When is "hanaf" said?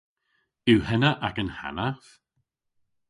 1.59-2.03